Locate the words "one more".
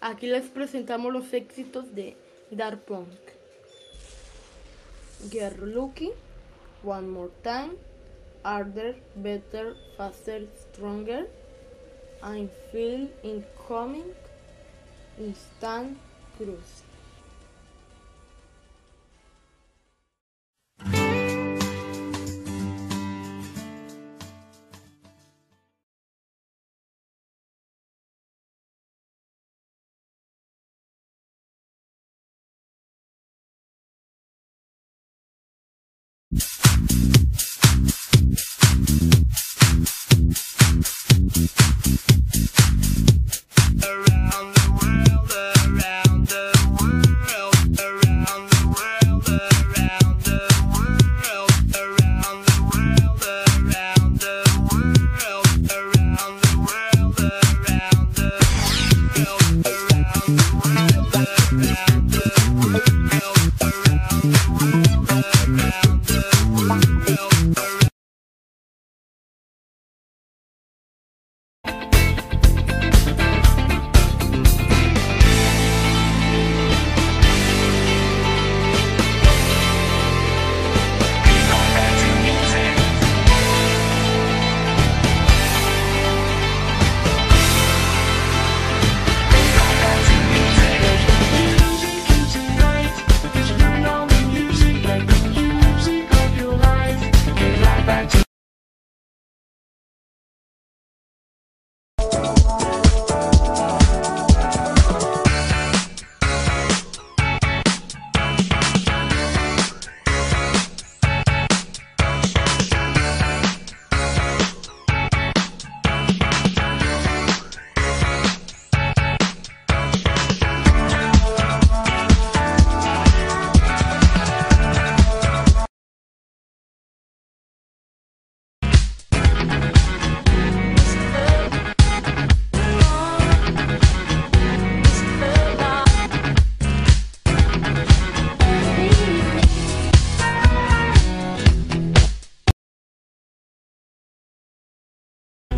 6.84-7.30